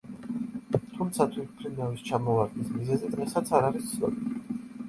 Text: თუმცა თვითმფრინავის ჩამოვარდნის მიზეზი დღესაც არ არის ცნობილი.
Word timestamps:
თუმცა 0.93 1.27
თვითმფრინავის 1.35 2.01
ჩამოვარდნის 2.09 2.73
მიზეზი 2.81 3.13
დღესაც 3.15 3.55
არ 3.59 3.69
არის 3.71 3.89
ცნობილი. 3.93 4.59